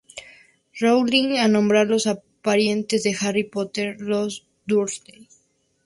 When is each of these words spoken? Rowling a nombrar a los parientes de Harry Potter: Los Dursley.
Rowling 0.79 1.37
a 1.37 1.47
nombrar 1.47 1.83
a 1.85 1.89
los 1.89 2.09
parientes 2.41 3.03
de 3.03 3.15
Harry 3.21 3.43
Potter: 3.43 3.97
Los 4.01 4.47
Dursley. 4.65 5.29